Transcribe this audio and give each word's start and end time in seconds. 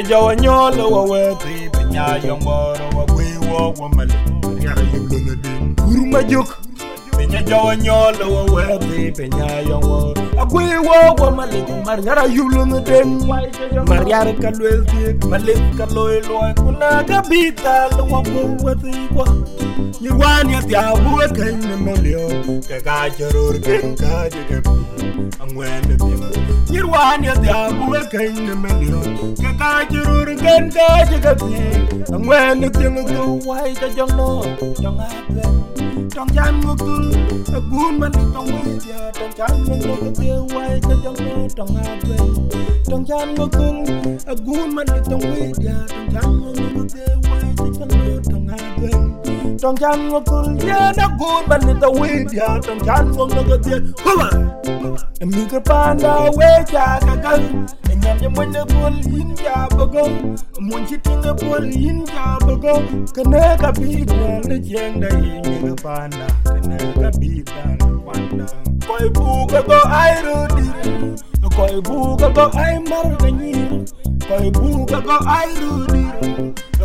Pinya 0.00 0.08
jawa 0.16 0.36
nyolo 0.36 0.88
wa 0.90 1.02
weti 1.04 1.68
Pinya 1.76 2.16
yung 2.24 2.40
wa 2.46 3.04
gwiwo 3.04 3.74
wa 3.80 3.88
mali 3.88 4.14
Yara 4.64 4.80
yulo 4.96 5.18
na 5.20 5.34
din 5.36 5.76
Kurma 5.76 6.22
juk 6.22 6.56
Pinya 7.18 7.42
jawa 7.42 7.76
nyolo 7.76 8.26
wa 8.32 8.42
weti 8.48 9.12
Pinya 9.12 9.60
yung 9.68 9.80
boro 9.84 10.14
wa 10.36 10.44
gwiwo 10.48 10.96
wa 11.20 11.30
mali 11.30 11.60
Mar 11.84 12.00
yara 12.00 12.24
yulo 12.24 12.64
na 12.64 12.80
din 12.80 13.28
Mar 13.84 14.08
yara 14.08 14.32
ka 14.32 14.50
luel 14.56 14.88
dik 14.88 15.20
Malik 15.28 15.60
ka 15.76 15.84
loy 15.92 16.24
loy 16.24 16.54
Kuna 16.56 17.04
ka 17.04 17.20
bita 17.28 17.92
Luwa 17.92 18.24
kwa 18.24 18.42
weti 18.72 18.96
kwa. 19.12 19.26
Nyirwan 20.00 20.50
ya 20.50 20.62
tia 20.62 20.82
buwe 21.02 21.28
ken 21.36 21.60
ne 21.60 21.76
molio 21.76 22.24
ke 22.68 22.80
ka 22.84 23.08
jorur 23.18 23.58
ken 23.66 23.96
ka 23.96 24.28
jige 24.32 24.58
angwen 25.42 25.80
ne 25.88 25.94
bima 25.96 26.28
Nyirwan 26.70 27.24
ya 27.24 27.34
tia 27.36 27.70
buwe 27.78 28.00
ken 28.12 28.34
ne 28.46 28.54
molio 28.62 29.00
ke 29.40 29.50
ka 29.58 29.84
jorur 29.90 30.28
ken 30.42 30.70
ka 30.70 30.88
jige 31.10 31.32
angwen 32.14 32.60
ne 32.60 32.68
bima 32.68 33.02
ku 33.10 33.40
wai 33.48 33.72
ta 33.80 33.88
jong 33.96 34.14
no 34.16 34.30
jong 34.82 35.00
a 35.00 35.08
pe 35.34 35.44
trong 36.14 36.28
chan 36.34 36.60
ngục 36.60 36.78
tu 36.78 36.96
ta 37.52 37.58
gun 37.70 38.00
man 38.00 38.12
trong 38.12 38.48
wai 38.52 38.78
tia 38.84 39.00
trong 39.18 39.32
chan 39.38 39.64
ngục 39.64 40.00
tu 40.00 40.10
ke 40.18 40.32
wai 40.54 40.80
ta 40.88 40.94
jong 41.04 41.18
no 41.24 41.48
trong 41.56 41.76
a 41.76 41.96
pe 42.02 42.16
trong 42.88 43.04
chan 43.08 43.34
ngục 43.34 43.52
tu 43.52 43.68
a 44.26 44.34
gun 44.46 44.74
man 44.74 44.86
trong 45.10 45.20
wai 45.20 45.52
tia 45.62 45.76
trong 45.88 46.08
chan 46.12 46.40
ngục 46.40 46.56
tu 46.74 46.84
ke 46.94 47.06
wai 47.30 47.48
ta 47.56 47.64
jong 47.78 47.92
no 47.98 48.20
trong 48.30 48.46
a 48.48 48.58
pe 48.82 49.19
trong 49.60 49.76
chan 49.76 50.08
ngô 50.08 50.20
cul 50.20 50.68
ya 50.68 50.92
na 50.96 51.08
gun 51.20 51.48
ban 51.48 51.60
ni 51.66 51.72
ta 51.80 51.88
we 51.88 52.08
dia 52.30 52.48
trong 52.66 52.78
chan 52.86 53.12
ngô 53.16 53.26
ngô 53.26 53.56
dia 53.64 53.78
em 55.20 55.30
ni 55.30 55.44
ka 55.52 55.58
panda 55.64 56.14
we 56.36 56.46
ja 56.72 56.98
ka 57.06 57.14
ka 57.24 57.36
nyam 58.02 58.16
ye 58.22 58.28
mo 58.28 58.44
na 58.44 58.64
pol 58.64 58.92
yin 59.12 59.34
ja 59.44 59.68
bago 59.78 60.04
mon 60.60 60.86
chi 60.88 60.96
tin 61.04 61.20
na 61.24 61.32
pol 61.40 61.64
yin 61.64 62.04
ja 62.06 62.38
bago 62.46 62.74
kana 63.14 63.56
ka 63.62 63.70
bi 63.78 64.04
na 64.08 64.30
le 64.48 64.56
jeng 64.68 65.00
da 65.02 65.08
yin 65.08 65.42
ka 65.66 65.74
panda 65.84 66.26
kana 66.44 66.76
ka 67.00 67.10
bi 67.20 67.42
da 67.46 67.62
panda 68.06 68.46
koi 68.88 69.08
bu 69.14 69.46
ka 69.52 69.60
go 69.68 69.80
ai 70.00 70.14
ru 70.26 70.38
di 70.56 70.66
koi 71.56 71.80
bu 71.88 72.16
ka 72.20 72.28
go 72.36 72.46
ai 72.64 72.74
mar 72.90 73.06
ga 73.20 73.30
ni 73.40 73.52
koi 74.28 74.50
bu 74.56 74.86
ka 74.92 75.00
go 75.08 75.16
ai 75.36 75.48
ru 75.60 75.72
di 75.92 76.04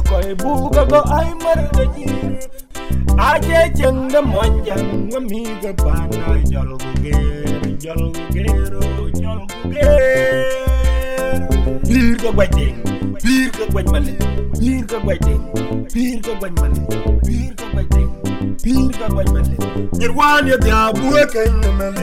koi 0.09 0.33
bu 0.43 0.51
ka 0.75 0.83
go 0.91 1.01
ai 1.19 1.29
mar 1.43 1.59
ga 1.77 1.85
ni 1.95 2.07
Aje 3.17 3.71
jenda 3.75 4.21
monja 4.21 4.75
ngamiga 4.75 5.73
bana 5.83 6.41
jol 6.51 6.77
guger 6.77 7.77
jol 7.79 8.11
gugero 8.13 8.81
jol 9.21 9.39
guger 9.63 9.99
Bir 11.88 12.17
ka 12.21 12.31
gwaje 12.31 12.67
bir 13.23 13.51
ka 13.51 13.66
gwaj 13.71 13.88
male 13.91 14.13
bir 14.59 14.85
ka 14.88 14.99
gwaje 14.99 15.35
bir 15.93 16.21
ka 16.21 16.33
gwaj 16.39 16.53
male 16.59 16.81
bir 17.25 17.55
ka 17.55 17.66
gwaje 17.73 18.03
bir 18.63 18.91
ka 18.99 19.07
gwaj 19.09 19.29
male 19.31 19.57
Nirwan 19.99 20.47
ya 20.47 20.57
dia 20.57 20.91
bu 20.93 21.11
ke 21.31 21.43
buwe 21.71 22.01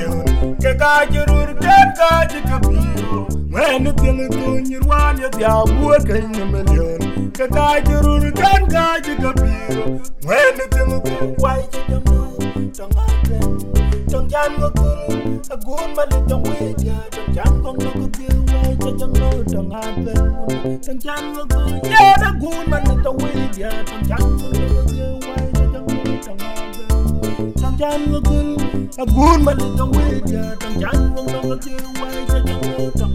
ke 0.63 0.73
ka 0.81 0.93
jurur 1.13 1.51
ke 1.61 1.77
ka 1.99 2.11
jikabiro 2.31 3.42
When 3.53 3.85
the 3.85 3.93
thing 3.93 4.17
go 4.31 4.57
nyirwan 4.65 5.21
ya 5.21 5.29
dia 5.29 5.53
buwe 5.77 5.99
ken 6.09 6.33
na 6.33 6.45
male 6.49 6.97
ke 7.37 7.45
run 7.53 7.85
jirur 7.85 8.25
ken 8.33 8.63
you 8.65 9.03
jika 9.05 9.31
be. 9.37 9.53
When 10.25 10.57
the 10.57 10.65
thing 10.73 10.89
go 10.89 11.35
why 11.37 11.59
you 11.61 11.83
don't 11.89 12.05
know 12.07 12.33
don't 12.73 12.95
happen 12.95 14.07
don't 14.09 14.29
jam 14.31 14.57
go 14.59 14.71
through 14.71 15.43
a 15.51 15.57
good 15.59 15.97
man 15.97 16.09
don't 16.29 16.49
wait 16.49 16.77
don't 17.13 17.35
jam 17.35 17.63
go 17.63 17.73
no 17.73 17.91
go 17.93 18.07
through 18.09 18.41
why 18.49 18.71
you 18.71 18.97
don't 18.97 19.13
know 19.21 19.43
don't 19.45 19.71
happen 19.71 20.81
don't 20.81 21.03
jam 21.03 21.35
go 21.35 21.45
through 21.45 21.91
yeah 21.91 22.17
the 22.17 22.31
good 22.41 22.69
man 22.69 23.03
don't 23.03 23.21
wait 23.21 23.53
don't 23.53 24.09
jam 24.09 24.25
go 24.41 24.49
no 24.49 24.65
go 24.73 24.83
through 24.89 25.21
why 25.29 25.45
you 25.45 25.69
don't 25.73 25.89
know 25.93 26.05
don't 26.25 26.41
happen 26.41 27.53
don't 27.61 27.77
can 27.77 28.15
a 28.15 29.05
good 29.13 29.41
man 29.45 29.59
don't 29.77 29.93
wait 29.95 30.25
don't 30.25 30.57
can 30.81 31.13
why 32.01 32.13
you 32.13 32.27
don't 32.27 32.47
know 32.47 32.92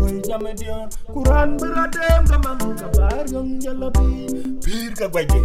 koy 0.00 0.20
jama 0.28 0.50
Quran 0.56 0.88
kuran 1.12 1.48
beradem 1.60 2.22
kaman 2.30 2.58
kabar 2.80 3.24
yang 3.32 3.50
jalabi 3.64 4.08
pir 4.64 4.92
ka 4.98 5.06
baje 5.08 5.40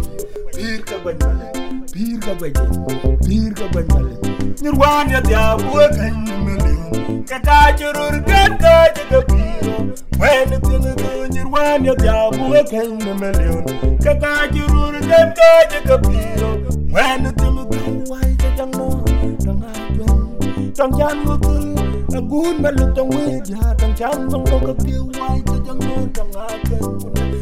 pir 0.54 0.80
ka 0.88 0.96
banyale 1.04 1.48
pir 1.92 2.16
ka 2.24 2.32
baje 2.40 2.64
pir 3.24 3.50
ka 3.58 3.66
banyale 3.74 4.14
nirwan 4.62 5.10
ya 5.14 5.20
dia 5.28 5.44
bukan 5.56 6.16
melion 6.44 7.24
kata 7.24 7.58
curur 7.80 8.16
kata 8.28 8.74
jaga 8.96 9.20
piro 9.30 9.76
when 10.20 10.50
tin 10.50 10.60
tu 10.60 11.16
nirwan 11.34 11.84
ya 11.88 11.94
dia 11.96 12.18
bukan 12.36 12.90
melion 13.20 13.64
kata 14.04 14.32
curur 14.54 14.94
kata 15.10 15.50
jaga 15.72 15.96
piro 16.06 16.50
when 16.92 17.24
tin 17.40 17.56
tu 17.72 17.82
wai 18.12 18.30
jang 18.56 18.72
mo 18.76 18.88
dang 19.44 19.62
a 19.64 19.72
dong 19.96 20.38
dang 20.76 20.92
jan 20.98 21.71
kul 22.12 22.20
Agun 22.20 22.62
malu 22.62 22.94
tong 22.94 23.10
wid 23.10 23.48
ya 23.48 23.74
Dang 23.78 23.94
jan 23.96 24.28
go 24.28 24.38
wai 24.38 24.60
ka 24.60 24.74
pi 24.84 24.92
why 25.16 25.40
tang 25.46 25.80
a 25.80 26.08
Dang 26.12 26.32
abang 26.36 26.60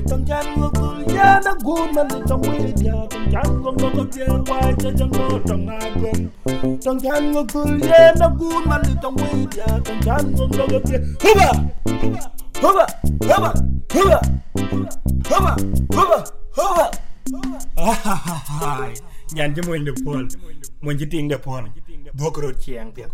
Tang 0.08 0.24
jan 0.24 0.46
ngô 0.56 0.68
kul 0.70 1.14
ya 1.14 1.40
Agun 1.44 1.94
malu 1.94 2.18
tong 2.28 2.42
wid 2.42 2.78
ya 2.78 2.94
Dang 3.10 3.30
jan 3.32 3.62
go 3.62 3.72
go 3.72 3.88
ka 3.90 4.04
pi 4.12 4.22
why 4.46 4.74
jajang 4.78 5.10
no 5.10 5.38
Dang 5.46 5.66
abang 5.68 6.20
Tang 6.84 6.98
jan 6.98 7.32
go 7.32 7.44
kul 7.52 7.80
ya 7.82 8.14
Agun 8.20 8.62
malu 8.68 8.94
tong 9.02 9.16
wid 9.16 9.54
ya 9.58 9.66
Dang 9.84 10.00
jan 10.06 10.34
go 10.36 10.46
go 10.46 10.64
ka 10.66 10.78
pi 10.86 10.96
Huba 11.22 11.48
Huba 12.62 12.86
Huba 13.26 13.50
Huba 13.94 14.18
Huba 15.30 15.52
Huba 15.90 16.18
Huba 16.56 16.86
Ai 18.60 18.94
Nyan 19.34 19.54
cho 19.54 19.62
mình 19.70 19.84
được 19.84 19.94
phồn 20.04 20.28
Mình 20.80 20.96
chỉ 21.00 21.06
tiền 21.10 21.28
được 21.28 21.44
phồn 21.44 21.64
Bố 22.18 22.30
cổ 22.30 22.52
chiang 22.60 22.92
tiệt 22.92 23.08